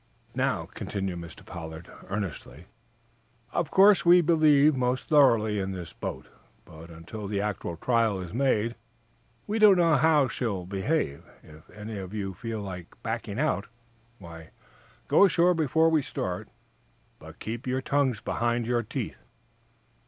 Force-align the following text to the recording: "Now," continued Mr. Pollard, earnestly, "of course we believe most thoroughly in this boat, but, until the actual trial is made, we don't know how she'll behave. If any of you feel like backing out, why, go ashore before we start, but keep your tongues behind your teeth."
"Now," 0.33 0.65
continued 0.73 1.19
Mr. 1.19 1.45
Pollard, 1.45 1.87
earnestly, 2.09 2.65
"of 3.53 3.69
course 3.69 4.03
we 4.03 4.21
believe 4.21 4.75
most 4.75 5.03
thoroughly 5.09 5.59
in 5.59 5.73
this 5.73 5.93
boat, 5.93 6.25
but, 6.65 6.89
until 6.89 7.27
the 7.27 7.39
actual 7.39 7.77
trial 7.77 8.19
is 8.19 8.33
made, 8.33 8.73
we 9.45 9.59
don't 9.59 9.77
know 9.77 9.97
how 9.97 10.27
she'll 10.27 10.65
behave. 10.65 11.21
If 11.43 11.69
any 11.69 11.99
of 11.99 12.15
you 12.15 12.33
feel 12.33 12.61
like 12.61 12.95
backing 13.03 13.39
out, 13.39 13.67
why, 14.17 14.49
go 15.07 15.23
ashore 15.25 15.53
before 15.53 15.89
we 15.91 16.01
start, 16.01 16.49
but 17.19 17.37
keep 17.37 17.67
your 17.67 17.83
tongues 17.83 18.21
behind 18.21 18.65
your 18.65 18.81
teeth." 18.81 19.19